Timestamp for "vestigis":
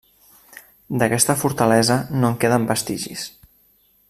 2.73-3.29